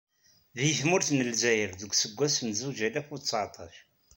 Deg 0.57 0.73
tmurt 0.79 1.09
n 1.11 1.23
Lezzayer 1.29 1.71
deg 1.79 1.91
useggas 1.93 2.35
n 2.47 2.49
zuǧ 2.59 2.79
alaf 2.87 3.07
u 3.15 3.17
seεṭac.. 3.19 3.75